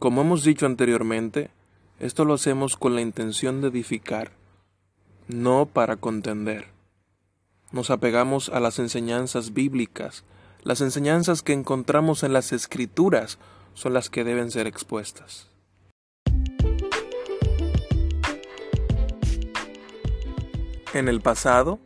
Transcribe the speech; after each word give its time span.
Como 0.00 0.22
hemos 0.22 0.44
dicho 0.44 0.64
anteriormente, 0.64 1.50
esto 1.98 2.24
lo 2.24 2.32
hacemos 2.32 2.78
con 2.78 2.94
la 2.94 3.02
intención 3.02 3.60
de 3.60 3.68
edificar, 3.68 4.32
no 5.28 5.66
para 5.66 5.96
contender. 5.96 6.68
Nos 7.70 7.90
apegamos 7.90 8.48
a 8.48 8.60
las 8.60 8.78
enseñanzas 8.78 9.52
bíblicas, 9.52 10.24
las 10.62 10.80
enseñanzas 10.80 11.42
que 11.42 11.52
encontramos 11.52 12.22
en 12.22 12.32
las 12.32 12.54
escrituras 12.54 13.38
son 13.74 13.92
las 13.92 14.08
que 14.08 14.24
deben 14.24 14.50
ser 14.50 14.66
expuestas. 14.66 15.50
En 20.94 21.08
el 21.08 21.20
pasado, 21.20 21.78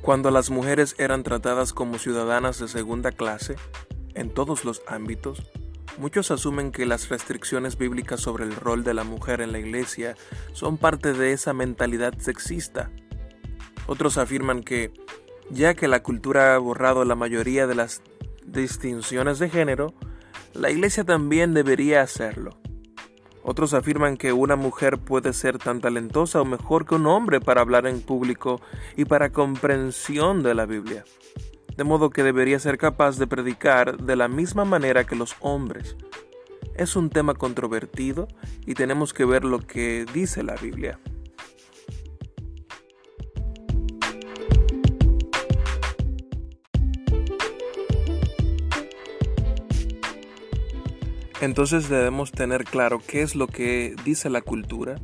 cuando 0.00 0.30
las 0.30 0.48
mujeres 0.48 0.94
eran 0.96 1.24
tratadas 1.24 1.74
como 1.74 1.98
ciudadanas 1.98 2.58
de 2.58 2.68
segunda 2.68 3.12
clase, 3.12 3.56
en 4.14 4.30
todos 4.30 4.64
los 4.64 4.80
ámbitos, 4.86 5.42
muchos 5.98 6.30
asumen 6.30 6.72
que 6.72 6.86
las 6.86 7.08
restricciones 7.08 7.76
bíblicas 7.76 8.20
sobre 8.20 8.44
el 8.44 8.54
rol 8.54 8.84
de 8.84 8.94
la 8.94 9.04
mujer 9.04 9.40
en 9.40 9.52
la 9.52 9.58
iglesia 9.58 10.16
son 10.52 10.78
parte 10.78 11.12
de 11.12 11.32
esa 11.32 11.52
mentalidad 11.52 12.16
sexista. 12.18 12.90
Otros 13.86 14.18
afirman 14.18 14.62
que, 14.62 14.92
ya 15.50 15.74
que 15.74 15.88
la 15.88 16.02
cultura 16.02 16.54
ha 16.54 16.58
borrado 16.58 17.04
la 17.04 17.14
mayoría 17.14 17.66
de 17.66 17.74
las 17.74 18.02
distinciones 18.44 19.38
de 19.38 19.50
género, 19.50 19.94
la 20.54 20.70
iglesia 20.70 21.04
también 21.04 21.54
debería 21.54 22.02
hacerlo. 22.02 22.58
Otros 23.44 23.74
afirman 23.74 24.16
que 24.16 24.32
una 24.32 24.54
mujer 24.54 24.98
puede 24.98 25.32
ser 25.32 25.58
tan 25.58 25.80
talentosa 25.80 26.40
o 26.40 26.44
mejor 26.44 26.86
que 26.86 26.94
un 26.94 27.06
hombre 27.06 27.40
para 27.40 27.60
hablar 27.60 27.86
en 27.86 28.00
público 28.00 28.60
y 28.96 29.04
para 29.04 29.32
comprensión 29.32 30.44
de 30.44 30.54
la 30.54 30.64
Biblia, 30.64 31.04
de 31.76 31.84
modo 31.84 32.10
que 32.10 32.22
debería 32.22 32.58
ser 32.58 32.78
capaz 32.78 33.18
de 33.18 33.26
predicar 33.26 33.96
de 33.98 34.16
la 34.16 34.28
misma 34.28 34.64
manera 34.64 35.04
que 35.04 35.16
los 35.16 35.36
hombres. 35.40 35.96
Es 36.74 36.96
un 36.96 37.10
tema 37.10 37.34
controvertido 37.34 38.28
y 38.66 38.74
tenemos 38.74 39.12
que 39.12 39.24
ver 39.24 39.44
lo 39.44 39.60
que 39.60 40.06
dice 40.12 40.42
la 40.42 40.54
Biblia. 40.56 40.98
Entonces 51.42 51.88
debemos 51.88 52.30
tener 52.30 52.62
claro 52.62 53.02
qué 53.04 53.22
es 53.22 53.34
lo 53.34 53.48
que 53.48 53.96
dice 54.04 54.30
la 54.30 54.42
cultura, 54.42 55.00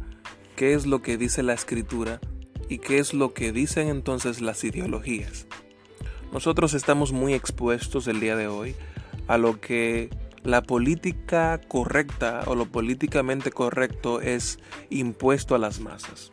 qué 0.55 0.75
es 0.75 0.87
lo 0.87 1.03
que 1.03 1.17
dice 1.17 1.43
la 1.43 1.53
escritura 1.53 2.21
y 2.69 2.79
qué 2.79 2.99
es 2.99 3.13
lo 3.13 3.35
que 3.35 3.51
dicen 3.51 3.89
entonces 3.89 4.41
las 4.41 4.63
ideologías. 4.63 5.48
Nosotros 6.33 6.75
estamos 6.75 7.13
muy 7.13 7.35
expuestos 7.35 8.07
el 8.07 8.21
día 8.21 8.37
de 8.37 8.49
hoy 8.49 8.75
a 9.27 9.39
lo 9.39 9.61
que 9.61 10.11
la 10.43 10.63
política 10.63 11.61
correcta 11.69 12.43
o 12.47 12.55
lo 12.55 12.67
políticamente 12.67 13.51
correcto 13.51 14.21
es 14.21 14.59
impuesto 14.91 15.55
a 15.55 15.59
las 15.59 15.81
masas. 15.81 16.33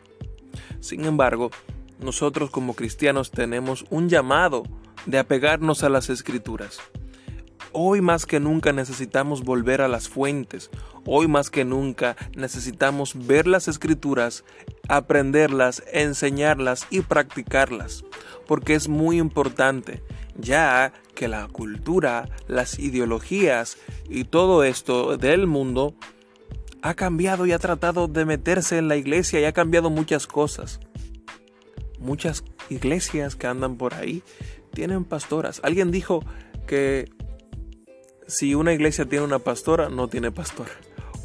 Sin 0.80 1.04
embargo, 1.04 1.50
nosotros 1.98 2.50
como 2.50 2.74
cristianos 2.74 3.30
tenemos 3.30 3.86
un 3.90 4.08
llamado 4.08 4.64
de 5.06 5.18
apegarnos 5.18 5.82
a 5.82 5.88
las 5.88 6.10
escrituras 6.10 6.80
Hoy 7.78 8.00
más 8.00 8.24
que 8.24 8.40
nunca 8.40 8.72
necesitamos 8.72 9.44
volver 9.44 9.82
a 9.82 9.88
las 9.88 10.08
fuentes. 10.08 10.70
Hoy 11.04 11.28
más 11.28 11.50
que 11.50 11.66
nunca 11.66 12.16
necesitamos 12.34 13.26
ver 13.26 13.46
las 13.46 13.68
escrituras, 13.68 14.44
aprenderlas, 14.88 15.82
enseñarlas 15.92 16.86
y 16.90 17.00
practicarlas. 17.00 18.04
Porque 18.46 18.74
es 18.74 18.88
muy 18.88 19.18
importante, 19.18 20.02
ya 20.36 20.92
que 21.14 21.28
la 21.28 21.48
cultura, 21.48 22.28
las 22.46 22.78
ideologías 22.78 23.78
y 24.08 24.24
todo 24.24 24.64
esto 24.64 25.16
del 25.16 25.46
mundo 25.46 25.94
ha 26.82 26.94
cambiado 26.94 27.46
y 27.46 27.52
ha 27.52 27.58
tratado 27.58 28.06
de 28.06 28.24
meterse 28.24 28.78
en 28.78 28.88
la 28.88 28.96
iglesia 28.96 29.40
y 29.40 29.44
ha 29.44 29.52
cambiado 29.52 29.90
muchas 29.90 30.26
cosas. 30.26 30.78
Muchas 31.98 32.44
iglesias 32.68 33.34
que 33.34 33.46
andan 33.46 33.76
por 33.76 33.94
ahí 33.94 34.22
tienen 34.72 35.04
pastoras. 35.04 35.60
Alguien 35.64 35.90
dijo 35.90 36.22
que 36.66 37.10
si 38.26 38.54
una 38.54 38.72
iglesia 38.72 39.06
tiene 39.06 39.24
una 39.24 39.38
pastora, 39.38 39.88
no 39.88 40.08
tiene 40.08 40.30
pastor, 40.30 40.66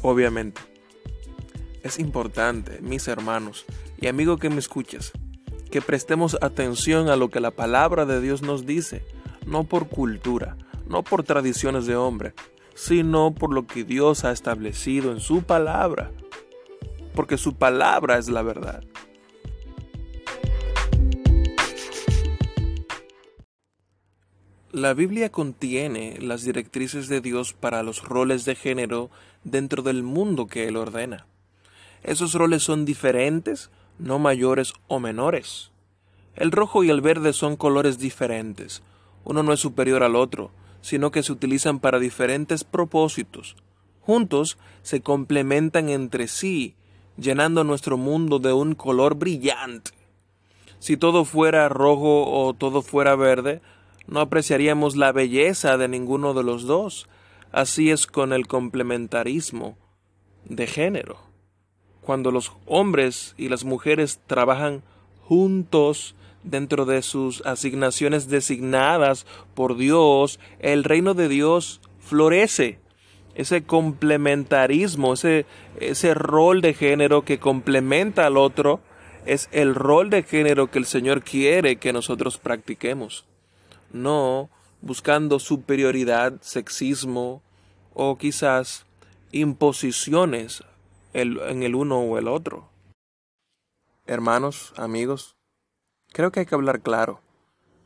obviamente. 0.02 0.71
Es 1.82 1.98
importante, 1.98 2.80
mis 2.80 3.08
hermanos 3.08 3.64
y 4.00 4.06
amigo 4.06 4.36
que 4.36 4.50
me 4.50 4.60
escuchas, 4.60 5.10
que 5.70 5.82
prestemos 5.82 6.36
atención 6.40 7.08
a 7.08 7.16
lo 7.16 7.28
que 7.28 7.40
la 7.40 7.50
palabra 7.50 8.06
de 8.06 8.20
Dios 8.20 8.42
nos 8.42 8.66
dice, 8.66 9.04
no 9.46 9.64
por 9.64 9.88
cultura, 9.88 10.56
no 10.86 11.02
por 11.02 11.24
tradiciones 11.24 11.86
de 11.86 11.96
hombre, 11.96 12.34
sino 12.74 13.34
por 13.34 13.52
lo 13.52 13.66
que 13.66 13.82
Dios 13.82 14.24
ha 14.24 14.30
establecido 14.30 15.10
en 15.10 15.18
su 15.18 15.42
palabra, 15.42 16.12
porque 17.14 17.36
su 17.36 17.54
palabra 17.54 18.16
es 18.16 18.28
la 18.28 18.42
verdad. 18.42 18.84
La 24.70 24.94
Biblia 24.94 25.30
contiene 25.30 26.18
las 26.20 26.44
directrices 26.44 27.08
de 27.08 27.20
Dios 27.20 27.52
para 27.52 27.82
los 27.82 28.02
roles 28.04 28.44
de 28.44 28.54
género 28.54 29.10
dentro 29.42 29.82
del 29.82 30.02
mundo 30.02 30.46
que 30.46 30.68
Él 30.68 30.76
ordena. 30.76 31.26
Esos 32.02 32.34
roles 32.34 32.62
son 32.62 32.84
diferentes, 32.84 33.70
no 33.98 34.18
mayores 34.18 34.72
o 34.88 34.98
menores. 34.98 35.70
El 36.34 36.50
rojo 36.50 36.82
y 36.82 36.90
el 36.90 37.00
verde 37.00 37.32
son 37.32 37.56
colores 37.56 37.98
diferentes. 37.98 38.82
Uno 39.24 39.42
no 39.42 39.52
es 39.52 39.60
superior 39.60 40.02
al 40.02 40.16
otro, 40.16 40.50
sino 40.80 41.10
que 41.10 41.22
se 41.22 41.32
utilizan 41.32 41.78
para 41.78 41.98
diferentes 41.98 42.64
propósitos. 42.64 43.56
Juntos 44.00 44.58
se 44.82 45.00
complementan 45.00 45.88
entre 45.88 46.26
sí, 46.26 46.74
llenando 47.16 47.62
nuestro 47.64 47.96
mundo 47.96 48.38
de 48.38 48.52
un 48.52 48.74
color 48.74 49.14
brillante. 49.14 49.92
Si 50.80 50.96
todo 50.96 51.24
fuera 51.24 51.68
rojo 51.68 52.28
o 52.28 52.54
todo 52.54 52.82
fuera 52.82 53.14
verde, 53.14 53.60
no 54.08 54.18
apreciaríamos 54.20 54.96
la 54.96 55.12
belleza 55.12 55.76
de 55.76 55.86
ninguno 55.86 56.34
de 56.34 56.42
los 56.42 56.64
dos. 56.64 57.08
Así 57.52 57.90
es 57.90 58.06
con 58.08 58.32
el 58.32 58.48
complementarismo 58.48 59.76
de 60.44 60.66
género. 60.66 61.31
Cuando 62.02 62.30
los 62.30 62.52
hombres 62.66 63.34
y 63.38 63.48
las 63.48 63.64
mujeres 63.64 64.20
trabajan 64.26 64.82
juntos 65.24 66.14
dentro 66.42 66.84
de 66.84 67.02
sus 67.02 67.40
asignaciones 67.46 68.28
designadas 68.28 69.26
por 69.54 69.76
Dios, 69.76 70.40
el 70.58 70.84
reino 70.84 71.14
de 71.14 71.28
Dios 71.28 71.80
florece. 72.00 72.78
Ese 73.34 73.62
complementarismo, 73.62 75.14
ese, 75.14 75.46
ese 75.80 76.12
rol 76.12 76.60
de 76.60 76.74
género 76.74 77.24
que 77.24 77.38
complementa 77.38 78.26
al 78.26 78.36
otro, 78.36 78.80
es 79.24 79.48
el 79.52 79.74
rol 79.74 80.10
de 80.10 80.22
género 80.22 80.70
que 80.70 80.78
el 80.78 80.86
Señor 80.86 81.22
quiere 81.22 81.76
que 81.76 81.92
nosotros 81.92 82.36
practiquemos 82.38 83.24
no 83.92 84.50
buscando 84.80 85.38
superioridad, 85.38 86.40
sexismo 86.40 87.42
o 87.94 88.16
quizás 88.18 88.86
imposiciones 89.30 90.64
en 91.12 91.62
el 91.62 91.74
uno 91.74 92.00
o 92.00 92.18
el 92.18 92.28
otro. 92.28 92.68
Hermanos, 94.06 94.72
amigos, 94.76 95.36
creo 96.12 96.32
que 96.32 96.40
hay 96.40 96.46
que 96.46 96.54
hablar 96.54 96.80
claro. 96.80 97.20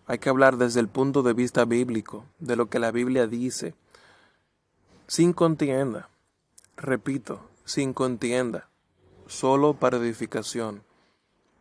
Hay 0.07 0.19
que 0.19 0.29
hablar 0.29 0.57
desde 0.57 0.81
el 0.81 0.89
punto 0.89 1.23
de 1.23 1.33
vista 1.33 1.65
bíblico, 1.65 2.25
de 2.39 2.55
lo 2.57 2.71
que 2.71 2.79
la 2.79 2.93
Biblia 2.93 3.27
dice, 3.27 3.75
sin 5.09 5.33
contienda. 5.33 6.09
Repito, 6.77 7.41
sin 7.65 7.93
contienda, 7.93 8.69
solo 9.27 9.75
para 9.75 9.97
edificación. 9.97 10.85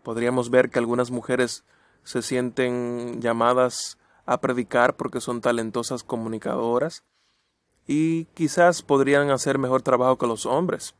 Podríamos 0.03 0.51
ver 0.51 0.69
que 0.69 0.77
algunas 0.77 1.09
mujeres 1.09 1.63
se 2.03 2.21
sienten 2.21 3.19
llamadas 3.21 3.97
a 4.27 4.39
predicar 4.39 4.95
porque 4.95 5.21
son 5.21 5.41
talentosas 5.41 6.03
comunicadoras 6.03 7.03
y 7.87 8.25
quizás 8.35 8.83
podrían 8.83 9.31
hacer 9.31 9.57
mejor 9.57 9.81
trabajo 9.81 10.17
que 10.17 10.27
los 10.27 10.45
hombres. 10.45 10.93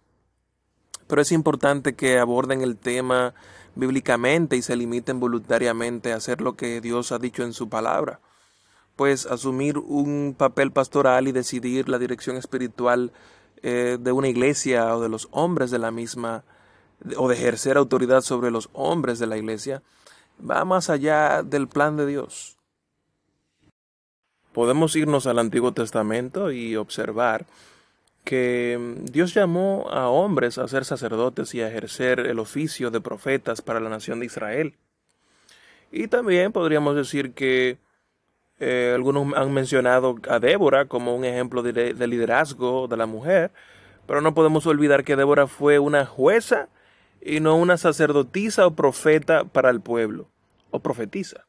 Pero 1.08 1.22
es 1.22 1.32
importante 1.32 1.94
que 1.94 2.20
aborden 2.20 2.62
el 2.62 2.78
tema 2.78 3.34
bíblicamente 3.76 4.56
y 4.56 4.62
se 4.62 4.76
limiten 4.76 5.20
voluntariamente 5.20 6.14
a 6.14 6.18
hacer 6.18 6.42
lo 6.42 6.56
que 6.56 6.82
Dios 6.82 7.12
ha 7.12 7.20
dicho 7.20 7.44
en 7.44 7.54
su 7.54 7.70
palabra. 7.70 8.20
Pues 8.96 9.26
asumir 9.26 9.78
un 9.78 10.36
papel 10.38 10.72
pastoral 10.72 11.28
y 11.28 11.32
decidir 11.32 11.90
la 11.90 12.00
dirección 12.00 12.38
espiritual 12.38 13.12
eh, 13.62 13.98
de 14.00 14.12
una 14.12 14.30
iglesia 14.30 14.96
o 14.96 15.02
de 15.02 15.10
los 15.10 15.28
hombres 15.32 15.72
de 15.72 15.80
la 15.80 15.92
misma, 15.92 16.44
o 17.18 17.28
de 17.28 17.36
ejercer 17.36 17.78
autoridad 17.78 18.22
sobre 18.22 18.52
los 18.52 18.70
hombres 18.74 19.20
de 19.20 19.28
la 19.28 19.38
iglesia, 19.38 19.84
va 20.40 20.66
más 20.66 20.90
allá 20.90 21.44
del 21.44 21.68
plan 21.68 21.98
de 21.98 22.06
Dios. 22.06 22.58
Podemos 24.54 24.96
irnos 24.96 25.28
al 25.28 25.40
Antiguo 25.40 25.74
Testamento 25.74 26.52
y 26.52 26.78
observar 26.78 27.46
que 28.26 28.78
mm, 28.78 29.06
Dios 29.06 29.34
llamó 29.34 29.88
a 29.90 30.10
hombres 30.10 30.58
a 30.58 30.68
ser 30.68 30.84
sacerdotes 30.84 31.56
y 31.56 31.62
a 31.62 31.70
ejercer 31.70 32.20
el 32.20 32.40
oficio 32.40 32.92
de 32.92 33.00
profetas 33.00 33.62
para 33.62 33.80
la 33.80 33.90
nación 33.90 34.20
de 34.20 34.26
Israel. 34.26 34.74
Y 35.92 36.08
también 36.08 36.52
podríamos 36.52 36.96
decir 36.98 37.34
que 37.34 37.78
eh, 38.60 38.92
algunos 38.94 39.34
han 39.36 39.54
mencionado 39.54 40.16
a 40.30 40.40
Débora 40.40 40.86
como 40.86 41.16
un 41.16 41.24
ejemplo 41.24 41.62
de, 41.62 41.94
liderazgo 42.08 42.88
de 42.88 42.98
la 42.98 43.06
mujer, 43.06 43.52
Pero 44.08 44.22
no 44.22 44.34
podemos 44.34 44.68
olvidar 44.68 45.04
que 45.04 45.16
Débora 45.16 45.48
fue 45.48 45.80
una 45.80 46.06
jueza 46.06 46.70
y 47.22 47.40
no 47.40 47.56
una 47.56 47.78
sacerdotisa 47.78 48.68
o 48.68 48.76
profeta 48.76 49.46
para 49.46 49.70
el 49.70 49.82
pueblo, 49.82 50.28
o 50.70 50.80
profetisa. 50.80 51.46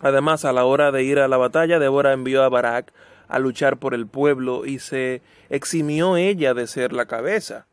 Además, 0.00 0.44
a 0.44 0.52
la 0.52 0.64
hora 0.64 0.92
de 0.92 1.02
ir 1.02 1.18
a 1.18 1.28
la 1.28 1.38
batalla, 1.38 1.78
Débora 1.78 2.12
envió 2.12 2.44
a 2.44 2.48
Barak 2.48 2.92
a 3.28 3.38
luchar 3.38 3.78
por 3.78 3.94
el 3.94 4.06
pueblo 4.06 4.66
y 4.66 4.78
se 4.78 5.22
eximió 5.48 6.16
ella 6.16 6.54
de 6.54 6.66
ser 6.66 6.92
la 6.92 7.06
cabeza. 7.06 7.66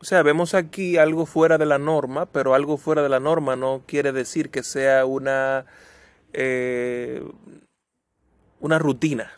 O 0.00 0.04
sea, 0.04 0.22
vemos 0.22 0.54
aquí 0.54 0.96
algo 0.96 1.26
fuera 1.26 1.58
de 1.58 1.66
la 1.66 1.78
norma, 1.78 2.26
pero 2.26 2.54
algo 2.54 2.78
fuera 2.78 3.02
de 3.02 3.10
la 3.10 3.20
norma 3.20 3.54
no 3.54 3.82
quiere 3.86 4.12
decir 4.12 4.50
que 4.50 4.62
sea 4.62 5.04
una, 5.04 5.66
eh, 6.32 7.22
una 8.60 8.78
rutina, 8.78 9.30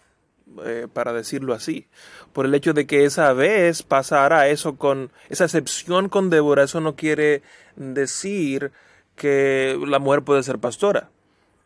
eh, 0.65 0.87
para 0.93 1.13
decirlo 1.13 1.53
así. 1.53 1.89
Por 2.33 2.47
el 2.47 2.55
hecho 2.55 2.75
de 2.75 2.87
que 2.87 3.05
esa 3.05 3.33
vez 3.33 3.83
pasara 3.83 4.49
eso 4.49 4.77
con 4.77 5.11
esa 5.31 5.45
excepción 5.45 6.09
con 6.09 6.31
Débora, 6.31 6.63
eso 6.63 6.81
no 6.81 6.95
quiere 6.95 7.43
decir 7.75 8.71
que 9.17 9.77
la 9.85 9.99
mujer 9.99 10.23
puede 10.23 10.45
ser 10.45 10.59
pastora. 10.59 11.11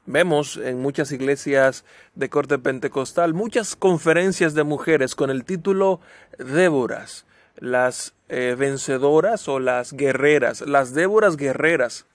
Vemos 0.06 0.56
en 0.56 0.80
muchas 0.80 1.12
iglesias 1.12 1.84
de 2.14 2.28
corte 2.28 2.58
pentecostal 2.58 3.34
muchas 3.34 3.76
conferencias 3.76 4.54
de 4.54 4.62
mujeres 4.62 5.14
con 5.14 5.30
el 5.30 5.44
título 5.44 6.00
Déboras 6.38 7.26
las 7.58 8.14
eh, 8.28 8.54
vencedoras 8.58 9.48
o 9.48 9.58
las 9.58 9.92
guerreras, 9.92 10.60
las 10.62 10.94
Déboras 10.94 11.36
guerreras 11.36 12.06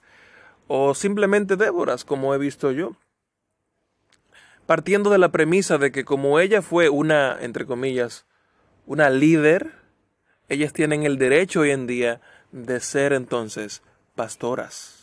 o 0.68 0.94
simplemente 0.94 1.56
Déboras, 1.56 2.04
como 2.04 2.34
he 2.34 2.38
visto 2.38 2.70
yo. 2.70 2.96
Partiendo 4.66 5.10
de 5.10 5.18
la 5.18 5.30
premisa 5.30 5.78
de 5.78 5.90
que 5.90 6.04
como 6.04 6.38
ella 6.38 6.62
fue 6.62 6.88
una, 6.88 7.36
entre 7.40 7.66
comillas, 7.66 8.24
una 8.86 9.10
líder, 9.10 9.72
ellas 10.48 10.72
tienen 10.72 11.02
el 11.02 11.18
derecho 11.18 11.60
hoy 11.60 11.70
en 11.70 11.86
día 11.86 12.20
de 12.52 12.80
ser 12.80 13.12
entonces 13.12 13.82
pastoras. 14.14 15.01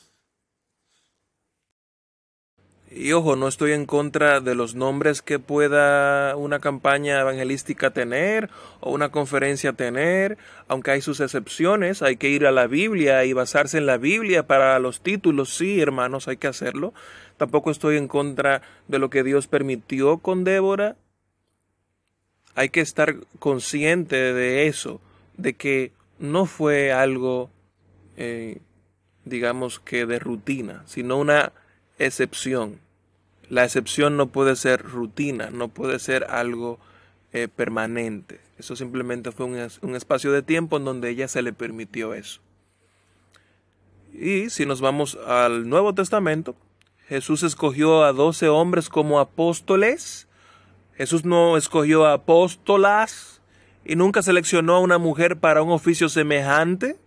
Y 2.92 3.12
ojo, 3.12 3.36
no 3.36 3.48
estoy 3.48 3.74
en 3.74 3.86
contra 3.86 4.42
de 4.42 4.56
los 4.56 4.74
nombres 4.74 5.22
que 5.22 5.38
pueda 5.38 6.36
una 6.36 6.60
campaña 6.60 7.20
evangelística 7.20 7.92
tener 7.92 8.50
o 8.80 8.92
una 8.92 9.10
conferencia 9.10 9.74
tener, 9.74 10.40
aunque 10.68 10.92
hay 10.92 11.02
sus 11.02 11.20
excepciones, 11.20 12.02
hay 12.02 12.18
que 12.18 12.30
ir 12.30 12.48
a 12.48 12.52
la 12.52 12.66
Biblia 12.66 13.26
y 13.26 13.34
basarse 13.34 13.78
en 13.78 13.86
la 13.86 13.98
Biblia 13.98 14.48
para 14.48 14.80
los 14.80 15.02
títulos, 15.02 15.56
sí, 15.56 15.80
hermanos, 15.80 16.28
hay 16.28 16.38
que 16.38 16.48
hacerlo. 16.48 16.96
Tampoco 17.38 17.70
estoy 17.70 17.98
en 17.98 18.08
contra 18.08 18.64
de 18.88 18.98
lo 18.98 19.12
que 19.12 19.24
Dios 19.24 19.46
permitió 19.46 20.18
con 20.18 20.44
Débora. 20.44 20.96
Hay 22.56 22.70
que 22.70 22.82
estar 22.82 23.18
consciente 23.38 24.34
de 24.34 24.66
eso, 24.66 25.00
de 25.38 25.54
que 25.54 25.92
no 26.18 26.48
fue 26.48 26.92
algo, 26.92 27.52
eh, 28.18 28.58
digamos 29.26 29.80
que 29.80 30.08
de 30.08 30.18
rutina, 30.18 30.82
sino 30.88 31.18
una 31.18 31.54
excepción. 32.00 32.80
La 33.50 33.64
excepción 33.64 34.18
no 34.18 34.28
puede 34.28 34.56
ser 34.56 34.82
rutina, 34.82 35.50
no 35.52 35.68
puede 35.70 36.00
ser 36.00 36.26
algo 36.26 36.80
eh, 37.34 37.48
permanente. 37.48 38.40
Eso 38.58 38.76
simplemente 38.76 39.32
fue 39.32 39.46
un, 39.46 39.68
un 39.82 39.96
espacio 39.96 40.32
de 40.32 40.42
tiempo 40.42 40.78
en 40.78 40.86
donde 40.86 41.10
ella 41.10 41.28
se 41.28 41.42
le 41.42 41.54
permitió 41.54 42.14
eso. 42.14 42.42
Y 44.14 44.50
si 44.50 44.66
nos 44.66 44.82
vamos 44.82 45.18
al 45.28 45.70
Nuevo 45.70 45.94
Testamento, 45.94 46.56
Jesús 47.08 47.44
escogió 47.44 48.04
a 48.04 48.14
doce 48.14 48.50
hombres 48.50 48.90
como 48.90 49.20
apóstoles. 49.20 50.28
Jesús 50.96 51.26
no 51.26 51.58
escogió 51.58 52.06
a 52.06 52.14
apóstolas 52.14 53.42
y 53.86 53.96
nunca 53.96 54.22
seleccionó 54.22 54.76
a 54.76 54.80
una 54.80 54.98
mujer 54.98 55.38
para 55.38 55.62
un 55.62 55.72
oficio 55.72 56.10
semejante 56.10 56.98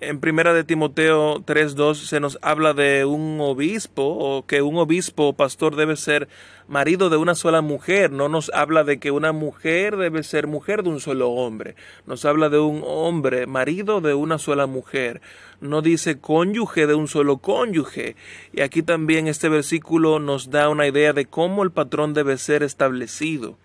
en 0.00 0.20
primera 0.20 0.54
de 0.54 0.62
Timoteo 0.62 1.40
3.2 1.40 1.94
se 1.94 2.20
nos 2.20 2.38
habla 2.40 2.72
de 2.72 3.04
un 3.04 3.38
obispo 3.40 4.04
o 4.04 4.46
que 4.46 4.62
un 4.62 4.76
obispo 4.76 5.28
o 5.28 5.32
pastor 5.32 5.74
debe 5.74 5.96
ser 5.96 6.28
marido 6.68 7.10
de 7.10 7.16
una 7.16 7.34
sola 7.34 7.62
mujer. 7.62 8.12
No 8.12 8.28
nos 8.28 8.48
habla 8.54 8.84
de 8.84 9.00
que 9.00 9.10
una 9.10 9.32
mujer 9.32 9.96
debe 9.96 10.22
ser 10.22 10.46
mujer 10.46 10.84
de 10.84 10.90
un 10.90 11.00
solo 11.00 11.30
hombre. 11.30 11.74
Nos 12.06 12.24
habla 12.24 12.48
de 12.48 12.60
un 12.60 12.82
hombre 12.86 13.48
marido 13.48 14.00
de 14.00 14.14
una 14.14 14.38
sola 14.38 14.66
mujer. 14.66 15.20
No 15.60 15.82
dice 15.82 16.20
cónyuge 16.20 16.86
de 16.86 16.94
un 16.94 17.08
solo 17.08 17.38
cónyuge. 17.38 18.14
Y 18.52 18.60
aquí 18.60 18.82
también 18.82 19.26
este 19.26 19.48
versículo 19.48 20.20
nos 20.20 20.50
da 20.50 20.68
una 20.68 20.86
idea 20.86 21.12
de 21.12 21.26
cómo 21.26 21.64
el 21.64 21.72
patrón 21.72 22.14
debe 22.14 22.38
ser 22.38 22.62
establecido. 22.62 23.58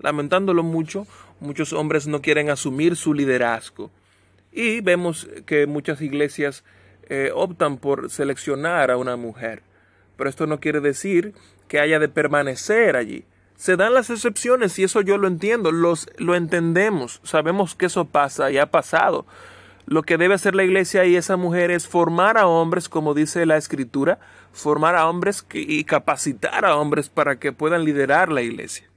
Lamentándolo 0.00 0.64
mucho, 0.64 1.06
muchos 1.38 1.72
hombres 1.72 2.08
no 2.08 2.20
quieren 2.20 2.50
asumir 2.50 2.96
su 2.96 3.14
liderazgo. 3.14 3.92
Y 4.52 4.80
vemos 4.80 5.28
que 5.46 5.66
muchas 5.66 6.00
iglesias 6.00 6.64
eh, 7.08 7.30
optan 7.34 7.78
por 7.78 8.10
seleccionar 8.10 8.90
a 8.90 8.96
una 8.96 9.16
mujer. 9.16 9.62
Pero 10.16 10.28
esto 10.28 10.46
no 10.46 10.60
quiere 10.60 10.80
decir 10.80 11.34
que 11.68 11.80
haya 11.80 11.98
de 11.98 12.08
permanecer 12.08 12.96
allí. 12.96 13.24
Se 13.56 13.76
dan 13.76 13.94
las 13.94 14.10
excepciones 14.10 14.78
y 14.78 14.84
eso 14.84 15.00
yo 15.00 15.18
lo 15.18 15.26
entiendo, 15.26 15.72
los, 15.72 16.08
lo 16.16 16.36
entendemos, 16.36 17.20
sabemos 17.24 17.74
que 17.74 17.86
eso 17.86 18.04
pasa 18.04 18.50
y 18.50 18.58
ha 18.58 18.70
pasado. 18.70 19.26
Lo 19.84 20.02
que 20.02 20.16
debe 20.16 20.34
hacer 20.34 20.54
la 20.54 20.64
iglesia 20.64 21.06
y 21.06 21.16
esa 21.16 21.36
mujer 21.36 21.70
es 21.70 21.88
formar 21.88 22.38
a 22.38 22.46
hombres, 22.46 22.88
como 22.88 23.14
dice 23.14 23.46
la 23.46 23.56
escritura, 23.56 24.20
formar 24.52 24.94
a 24.96 25.08
hombres 25.08 25.44
y 25.52 25.82
capacitar 25.84 26.64
a 26.64 26.76
hombres 26.76 27.08
para 27.08 27.38
que 27.38 27.52
puedan 27.52 27.84
liderar 27.84 28.30
la 28.30 28.42
iglesia. 28.42 28.87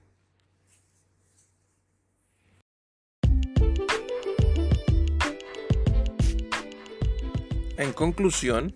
En 7.81 7.93
conclusión, 7.93 8.75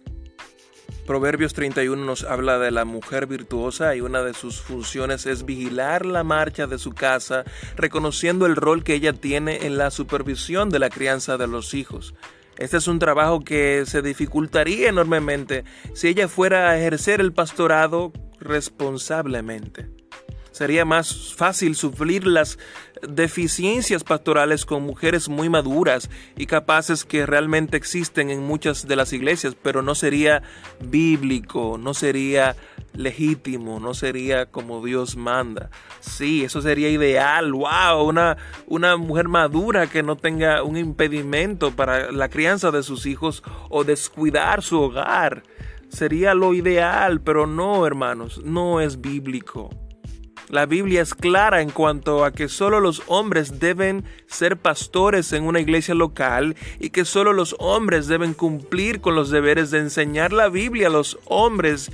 Proverbios 1.05 1.53
31 1.53 2.03
nos 2.03 2.23
habla 2.23 2.57
de 2.57 2.71
la 2.71 2.85
mujer 2.85 3.27
virtuosa 3.27 3.95
y 3.95 4.01
una 4.01 4.23
de 4.23 4.33
sus 4.33 4.59
funciones 4.61 5.27
es 5.27 5.45
vigilar 5.45 6.07
la 6.07 6.23
marcha 6.23 6.65
de 6.65 6.79
su 6.79 6.91
casa, 6.91 7.43
reconociendo 7.75 8.47
el 8.47 8.55
rol 8.55 8.83
que 8.83 8.95
ella 8.95 9.13
tiene 9.13 9.67
en 9.67 9.77
la 9.77 9.91
supervisión 9.91 10.71
de 10.71 10.79
la 10.79 10.89
crianza 10.89 11.37
de 11.37 11.45
los 11.45 11.75
hijos. 11.75 12.15
Este 12.57 12.77
es 12.77 12.87
un 12.87 12.97
trabajo 12.97 13.41
que 13.41 13.83
se 13.85 14.01
dificultaría 14.01 14.89
enormemente 14.89 15.65
si 15.93 16.07
ella 16.07 16.27
fuera 16.27 16.71
a 16.71 16.79
ejercer 16.79 17.21
el 17.21 17.31
pastorado 17.31 18.11
responsablemente. 18.39 19.94
Sería 20.55 20.85
más 20.85 21.33
fácil 21.35 21.75
sufrir 21.75 22.25
las 22.25 22.57
deficiencias 23.05 24.05
pastorales 24.05 24.65
con 24.65 24.83
mujeres 24.83 25.27
muy 25.27 25.49
maduras 25.49 26.09
y 26.37 26.45
capaces 26.45 27.03
que 27.03 27.25
realmente 27.25 27.75
existen 27.75 28.29
en 28.29 28.41
muchas 28.41 28.87
de 28.87 28.95
las 28.95 29.11
iglesias, 29.11 29.53
pero 29.61 29.81
no 29.81 29.95
sería 29.95 30.43
bíblico, 30.79 31.77
no 31.77 31.93
sería 31.93 32.55
legítimo, 32.93 33.81
no 33.81 33.93
sería 33.93 34.45
como 34.45 34.81
Dios 34.81 35.17
manda. 35.17 35.71
Sí, 35.99 36.45
eso 36.45 36.61
sería 36.61 36.89
ideal, 36.89 37.51
wow, 37.51 38.07
una, 38.07 38.37
una 38.65 38.95
mujer 38.95 39.27
madura 39.27 39.87
que 39.87 40.03
no 40.03 40.15
tenga 40.15 40.63
un 40.63 40.77
impedimento 40.77 41.75
para 41.75 42.13
la 42.13 42.29
crianza 42.29 42.71
de 42.71 42.81
sus 42.81 43.05
hijos 43.07 43.43
o 43.67 43.83
descuidar 43.83 44.63
su 44.63 44.79
hogar. 44.79 45.43
Sería 45.89 46.33
lo 46.33 46.53
ideal, 46.53 47.19
pero 47.19 47.45
no, 47.45 47.85
hermanos, 47.85 48.41
no 48.45 48.79
es 48.79 49.01
bíblico. 49.01 49.69
La 50.49 50.65
Biblia 50.65 51.01
es 51.01 51.15
clara 51.15 51.61
en 51.61 51.71
cuanto 51.71 52.23
a 52.23 52.31
que 52.31 52.49
solo 52.49 52.79
los 52.79 53.01
hombres 53.07 53.59
deben 53.59 54.03
ser 54.27 54.57
pastores 54.57 55.33
en 55.33 55.43
una 55.43 55.59
iglesia 55.59 55.95
local 55.95 56.55
y 56.79 56.91
que 56.91 57.03
solo 57.03 57.33
los 57.33 57.55
hombres 57.59 58.07
deben 58.07 58.33
cumplir 58.33 59.01
con 59.01 59.15
los 59.15 59.31
deberes 59.31 59.71
de 59.71 59.79
enseñar 59.79 60.33
la 60.33 60.49
Biblia 60.49 60.87
a 60.87 60.91
los 60.91 61.17
hombres 61.25 61.91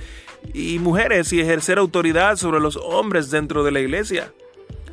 y 0.52 0.78
mujeres 0.80 1.32
y 1.32 1.40
ejercer 1.40 1.78
autoridad 1.78 2.36
sobre 2.36 2.60
los 2.60 2.76
hombres 2.76 3.30
dentro 3.30 3.64
de 3.64 3.72
la 3.72 3.80
iglesia. 3.80 4.32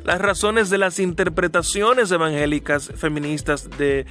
Las 0.04 0.20
razones 0.20 0.70
de 0.70 0.78
las 0.78 0.98
interpretaciones 0.98 2.10
evangélicas 2.10 2.90
feministas 2.96 3.68
de 3.76 4.06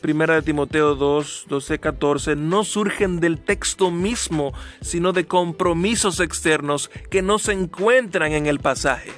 Primera 0.00 0.34
de 0.34 0.42
Timoteo 0.42 0.94
2, 0.94 1.46
12, 1.48 1.78
14 1.78 2.36
no 2.36 2.64
surgen 2.64 3.20
del 3.20 3.38
texto 3.38 3.90
mismo, 3.90 4.52
sino 4.80 5.12
de 5.12 5.26
compromisos 5.26 6.20
externos 6.20 6.90
que 7.10 7.22
no 7.22 7.38
se 7.38 7.52
encuentran 7.52 8.32
en 8.32 8.46
el 8.46 8.60
pasaje. 8.60 9.12